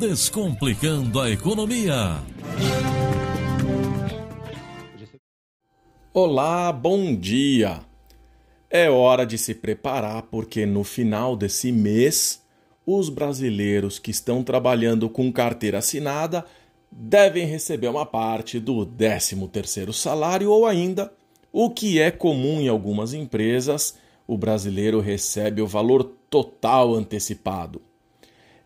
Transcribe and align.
Descomplicando 0.00 1.20
a 1.20 1.30
Economia. 1.30 2.22
Olá, 6.14 6.72
bom 6.72 7.14
dia! 7.14 7.80
É 8.70 8.88
hora 8.88 9.26
de 9.26 9.36
se 9.36 9.54
preparar 9.54 10.22
porque 10.22 10.64
no 10.64 10.84
final 10.84 11.36
desse 11.36 11.70
mês, 11.70 12.40
os 12.86 13.10
brasileiros 13.10 13.98
que 13.98 14.10
estão 14.10 14.42
trabalhando 14.42 15.06
com 15.10 15.30
carteira 15.30 15.76
assinada 15.80 16.46
devem 16.90 17.44
receber 17.44 17.88
uma 17.88 18.06
parte 18.06 18.58
do 18.58 18.86
13º 18.86 19.92
salário 19.92 20.50
ou 20.50 20.64
ainda, 20.64 21.12
o 21.52 21.68
que 21.68 22.00
é 22.00 22.10
comum 22.10 22.58
em 22.58 22.68
algumas 22.68 23.12
empresas, 23.12 23.98
o 24.26 24.38
brasileiro 24.38 24.98
recebe 24.98 25.60
o 25.60 25.66
valor 25.66 26.04
total 26.30 26.94
antecipado. 26.94 27.89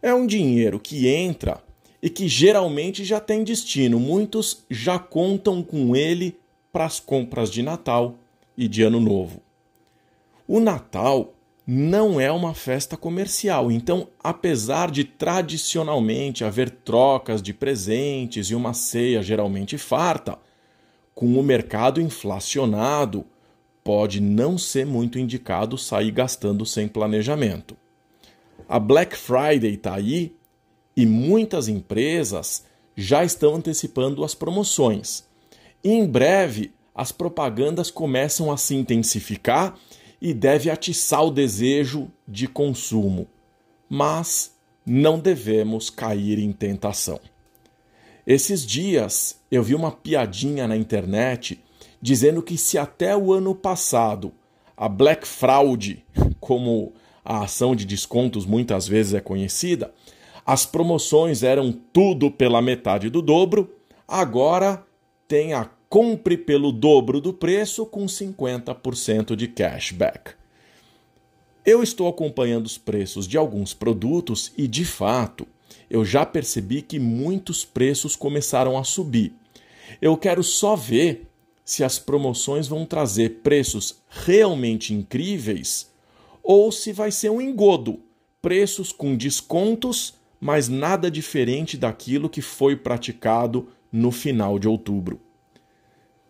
É 0.04 0.12
um 0.12 0.26
dinheiro 0.26 0.78
que 0.78 1.08
entra 1.08 1.62
e 2.02 2.10
que 2.10 2.28
geralmente 2.28 3.02
já 3.02 3.18
tem 3.18 3.42
destino. 3.42 3.98
Muitos 3.98 4.62
já 4.68 4.98
contam 4.98 5.62
com 5.62 5.96
ele 5.96 6.36
para 6.70 6.84
as 6.84 7.00
compras 7.00 7.50
de 7.50 7.62
Natal 7.62 8.14
e 8.54 8.68
de 8.68 8.82
Ano 8.82 9.00
Novo. 9.00 9.40
O 10.46 10.60
Natal 10.60 11.32
não 11.66 12.20
é 12.20 12.30
uma 12.30 12.52
festa 12.52 12.98
comercial, 12.98 13.72
então, 13.72 14.06
apesar 14.22 14.90
de 14.90 15.04
tradicionalmente 15.04 16.44
haver 16.44 16.68
trocas 16.68 17.40
de 17.40 17.54
presentes 17.54 18.50
e 18.50 18.54
uma 18.54 18.74
ceia 18.74 19.22
geralmente 19.22 19.78
farta, 19.78 20.38
com 21.14 21.40
o 21.40 21.42
mercado 21.42 21.98
inflacionado, 21.98 23.24
pode 23.82 24.20
não 24.20 24.58
ser 24.58 24.84
muito 24.84 25.18
indicado 25.18 25.78
sair 25.78 26.10
gastando 26.10 26.66
sem 26.66 26.86
planejamento. 26.86 27.74
A 28.68 28.78
Black 28.78 29.16
Friday 29.16 29.74
está 29.74 29.94
aí 29.94 30.34
e 30.96 31.04
muitas 31.04 31.68
empresas 31.68 32.64
já 32.96 33.24
estão 33.24 33.56
antecipando 33.56 34.24
as 34.24 34.34
promoções. 34.34 35.24
E 35.82 35.90
em 35.90 36.06
breve, 36.06 36.72
as 36.94 37.12
propagandas 37.12 37.90
começam 37.90 38.52
a 38.52 38.56
se 38.56 38.74
intensificar 38.74 39.76
e 40.20 40.32
deve 40.32 40.70
atiçar 40.70 41.24
o 41.24 41.30
desejo 41.30 42.10
de 42.26 42.46
consumo. 42.46 43.26
Mas 43.88 44.54
não 44.86 45.18
devemos 45.18 45.90
cair 45.90 46.38
em 46.38 46.52
tentação. 46.52 47.20
Esses 48.26 48.64
dias 48.64 49.38
eu 49.50 49.62
vi 49.62 49.74
uma 49.74 49.90
piadinha 49.90 50.66
na 50.66 50.76
internet 50.76 51.60
dizendo 52.00 52.42
que 52.42 52.56
se 52.56 52.78
até 52.78 53.16
o 53.16 53.32
ano 53.32 53.54
passado 53.54 54.32
a 54.76 54.88
Black 54.88 55.26
Fraud, 55.26 56.04
como 56.40 56.92
a 57.24 57.42
ação 57.44 57.74
de 57.74 57.84
descontos 57.84 58.44
muitas 58.44 58.86
vezes 58.86 59.14
é 59.14 59.20
conhecida, 59.20 59.92
as 60.44 60.66
promoções 60.66 61.42
eram 61.42 61.72
tudo 61.72 62.30
pela 62.30 62.60
metade 62.60 63.08
do 63.08 63.22
dobro, 63.22 63.72
agora 64.06 64.84
tem 65.26 65.54
a 65.54 65.70
compre 65.88 66.36
pelo 66.36 66.70
dobro 66.70 67.20
do 67.20 67.32
preço 67.32 67.86
com 67.86 68.04
50% 68.04 69.34
de 69.34 69.48
cashback. 69.48 70.32
Eu 71.64 71.82
estou 71.82 72.08
acompanhando 72.08 72.66
os 72.66 72.76
preços 72.76 73.26
de 73.26 73.38
alguns 73.38 73.72
produtos 73.72 74.52
e, 74.58 74.68
de 74.68 74.84
fato, 74.84 75.46
eu 75.88 76.04
já 76.04 76.26
percebi 76.26 76.82
que 76.82 76.98
muitos 76.98 77.64
preços 77.64 78.14
começaram 78.14 78.76
a 78.76 78.84
subir. 78.84 79.32
Eu 80.02 80.16
quero 80.16 80.42
só 80.42 80.76
ver 80.76 81.26
se 81.64 81.82
as 81.82 81.98
promoções 81.98 82.68
vão 82.68 82.84
trazer 82.84 83.40
preços 83.42 84.02
realmente 84.10 84.92
incríveis 84.92 85.93
ou 86.44 86.70
se 86.70 86.92
vai 86.92 87.10
ser 87.10 87.30
um 87.30 87.40
engodo, 87.40 88.00
preços 88.42 88.92
com 88.92 89.16
descontos, 89.16 90.14
mas 90.38 90.68
nada 90.68 91.10
diferente 91.10 91.78
daquilo 91.78 92.28
que 92.28 92.42
foi 92.42 92.76
praticado 92.76 93.68
no 93.90 94.12
final 94.12 94.58
de 94.58 94.68
outubro. 94.68 95.18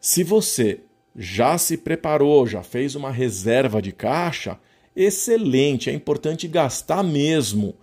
Se 0.00 0.22
você 0.22 0.80
já 1.16 1.58
se 1.58 1.76
preparou, 1.76 2.46
já 2.46 2.62
fez 2.62 2.94
uma 2.94 3.10
reserva 3.10 3.82
de 3.82 3.90
caixa, 3.90 4.58
excelente, 4.94 5.90
é 5.90 5.92
importante 5.92 6.46
gastar 6.46 7.02
mesmo, 7.02 7.74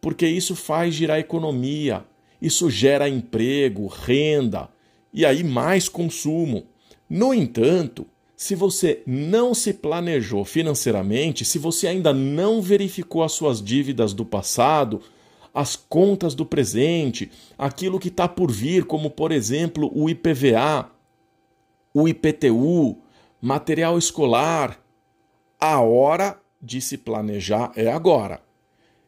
porque 0.00 0.26
isso 0.26 0.56
faz 0.56 0.94
girar 0.94 1.18
economia, 1.18 2.02
isso 2.40 2.70
gera 2.70 3.08
emprego, 3.08 3.86
renda 3.86 4.70
e 5.12 5.26
aí 5.26 5.44
mais 5.44 5.88
consumo. 5.88 6.66
No 7.08 7.34
entanto, 7.34 8.06
se 8.36 8.54
você 8.54 9.02
não 9.06 9.54
se 9.54 9.72
planejou 9.72 10.44
financeiramente, 10.44 11.44
se 11.44 11.58
você 11.58 11.86
ainda 11.86 12.12
não 12.12 12.60
verificou 12.60 13.22
as 13.22 13.32
suas 13.32 13.62
dívidas 13.62 14.12
do 14.12 14.24
passado, 14.24 15.00
as 15.52 15.76
contas 15.76 16.34
do 16.34 16.44
presente, 16.44 17.30
aquilo 17.56 18.00
que 18.00 18.08
está 18.08 18.26
por 18.26 18.50
vir, 18.50 18.84
como 18.84 19.08
por 19.08 19.30
exemplo 19.30 19.90
o 19.94 20.10
IPVA, 20.10 20.90
o 21.92 22.08
IPTU, 22.08 22.98
material 23.40 23.96
escolar, 23.96 24.82
a 25.60 25.80
hora 25.80 26.36
de 26.60 26.80
se 26.80 26.98
planejar 26.98 27.70
é 27.76 27.90
agora. 27.90 28.42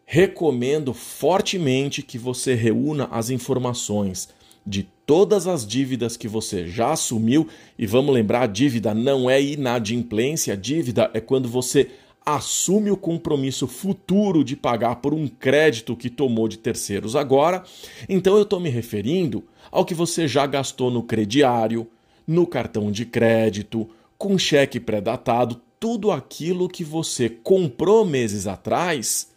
Recomendo 0.05 0.95
fortemente 0.95 2.01
que 2.01 2.17
você 2.17 2.55
reúna 2.55 3.09
as 3.11 3.29
informações 3.29 4.29
de 4.67 4.83
todas 5.07 5.47
as 5.47 5.67
dívidas 5.67 6.17
que 6.17 6.27
você 6.27 6.67
já 6.67 6.93
assumiu. 6.93 7.47
E 7.79 7.87
vamos 7.87 8.13
lembrar: 8.13 8.49
dívida 8.49 8.93
não 8.93 9.31
é 9.31 9.41
inadimplência, 9.41 10.57
dívida 10.57 11.11
é 11.15 11.21
quando 11.21 11.49
você 11.49 11.89
assume 12.25 12.91
o 12.91 12.97
compromisso 12.97 13.69
futuro 13.69 14.43
de 14.43 14.57
pagar 14.57 14.97
por 14.97 15.15
um 15.15 15.29
crédito 15.29 15.95
que 15.95 16.11
tomou 16.11 16.49
de 16.49 16.59
terceiros 16.59 17.15
agora. 17.15 17.63
Então 18.09 18.37
eu 18.37 18.43
estou 18.43 18.59
me 18.59 18.69
referindo 18.69 19.45
ao 19.71 19.85
que 19.85 19.95
você 19.95 20.27
já 20.27 20.45
gastou 20.45 20.91
no 20.91 21.05
crediário, 21.05 21.87
no 22.27 22.45
cartão 22.45 22.91
de 22.91 23.07
crédito, 23.07 23.89
com 24.19 24.37
cheque 24.37 24.81
pré-datado, 24.81 25.61
tudo 25.79 26.11
aquilo 26.11 26.69
que 26.69 26.83
você 26.83 27.29
comprou 27.29 28.05
meses 28.05 28.49
atrás 28.49 29.29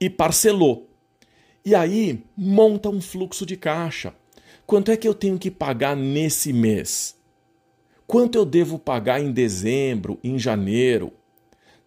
e 0.00 0.08
parcelou. 0.08 0.86
E 1.64 1.74
aí 1.74 2.22
monta 2.36 2.88
um 2.88 3.00
fluxo 3.00 3.44
de 3.44 3.56
caixa. 3.56 4.14
Quanto 4.68 4.90
é 4.90 4.98
que 4.98 5.08
eu 5.08 5.14
tenho 5.14 5.38
que 5.38 5.50
pagar 5.50 5.96
nesse 5.96 6.52
mês? 6.52 7.16
Quanto 8.06 8.36
eu 8.36 8.44
devo 8.44 8.78
pagar 8.78 9.18
em 9.18 9.32
dezembro, 9.32 10.18
em 10.22 10.38
janeiro? 10.38 11.10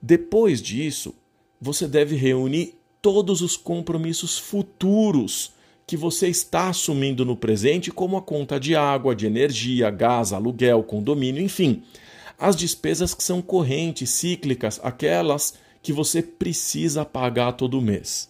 Depois 0.02 0.60
disso, 0.60 1.14
você 1.62 1.88
deve 1.88 2.16
reunir 2.16 2.74
todos 3.00 3.42
os 3.42 3.56
compromissos 3.56 4.40
futuros 4.40 5.54
que 5.86 5.96
você 5.96 6.28
está 6.28 6.70
assumindo 6.70 7.24
no 7.24 7.38
presente, 7.38 7.92
como 7.92 8.18
a 8.18 8.22
conta 8.24 8.60
de 8.60 8.76
água, 8.76 9.16
de 9.16 9.28
energia, 9.28 9.92
gás, 9.92 10.34
aluguel, 10.34 10.82
condomínio, 10.82 11.44
enfim, 11.44 11.84
as 12.36 12.56
despesas 12.56 13.14
que 13.14 13.24
são 13.24 13.44
correntes, 13.44 14.10
cíclicas, 14.10 14.80
aquelas 14.82 15.54
que 15.84 15.94
você 15.94 16.24
precisa 16.24 17.06
pagar 17.06 17.52
todo 17.52 17.80
mês. 17.80 18.28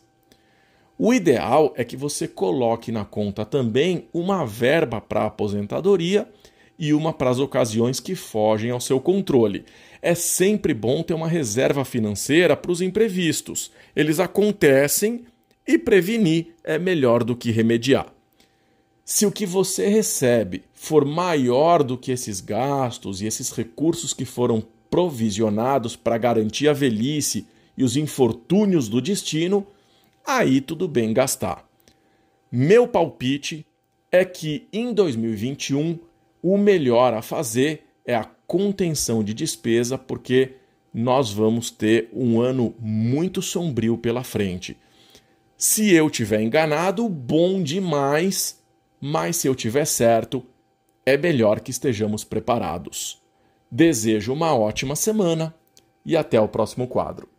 O 1.04 1.12
ideal 1.16 1.74
é 1.76 1.84
que 1.84 1.98
você 1.98 2.28
coloque 2.28 2.92
na 2.92 3.04
conta 3.04 3.44
também 3.44 4.08
uma 4.14 4.46
verba 4.46 5.02
para 5.02 5.26
aposentadoria 5.26 6.30
e 6.78 6.94
uma 6.94 7.12
para 7.12 7.32
as 7.32 7.40
ocasiões 7.40 8.00
que 8.00 8.14
fogem 8.14 8.70
ao 8.70 8.80
seu 8.80 9.00
controle. 9.00 9.66
É 10.00 10.14
sempre 10.14 10.76
bom 10.76 11.02
ter 11.02 11.16
uma 11.16 11.28
reserva 11.28 11.84
financeira 11.84 12.56
para 12.56 12.72
os 12.72 12.84
imprevistos. 12.84 13.72
Eles 13.96 14.20
acontecem 14.20 15.26
e 15.68 15.76
prevenir 15.76 16.54
é 16.64 16.78
melhor 16.78 17.24
do 17.24 17.36
que 17.36 17.50
remediar. 17.50 18.06
Se 19.04 19.26
o 19.26 19.32
que 19.32 19.48
você 19.48 19.88
recebe 19.88 20.62
for 20.72 21.04
maior 21.04 21.82
do 21.82 21.98
que 21.98 22.12
esses 22.12 22.40
gastos 22.40 23.24
e 23.24 23.26
esses 23.26 23.50
recursos 23.50 24.14
que 24.14 24.24
foram 24.24 24.62
provisionados 24.88 25.96
para 25.96 26.20
garantir 26.20 26.68
a 26.68 26.74
velhice 26.74 27.48
e 27.76 27.84
os 27.84 27.98
infortúnios 27.98 28.88
do 28.88 29.02
destino, 29.02 29.66
aí 30.26 30.62
tudo 30.62 30.88
bem 30.88 31.14
gastar. 31.14 31.68
Meu 32.52 32.88
palpite 32.88 33.66
é 34.12 34.26
que 34.26 34.68
em 34.74 34.94
2021 34.94 36.00
o 36.42 36.58
melhor 36.58 37.14
a 37.14 37.22
fazer 37.22 37.86
é 38.06 38.16
a 38.16 38.30
contenção 38.46 39.24
de 39.24 39.34
despesa, 39.34 39.98
porque 39.98 40.56
nós 40.94 41.32
vamos 41.32 41.72
ter 41.72 42.10
um 42.14 42.42
ano 42.42 42.76
muito 42.80 43.42
sombrio 43.42 43.98
pela 43.98 44.24
frente. 44.24 44.78
Se 45.58 45.94
eu 45.94 46.10
tiver 46.10 46.42
enganado, 46.42 47.08
bom 47.08 47.62
demais, 47.64 48.60
mas 49.00 49.38
se 49.38 49.48
eu 49.48 49.56
tiver 49.56 49.86
certo, 49.86 50.44
é 51.06 51.16
melhor 51.16 51.62
que 51.62 51.72
estejamos 51.72 52.24
preparados. 52.24 53.22
Desejo 53.70 54.34
uma 54.34 54.54
ótima 54.54 54.96
semana 54.96 55.56
e 56.06 56.18
até 56.18 56.42
o 56.42 56.48
próximo 56.48 56.88
quadro. 56.88 57.31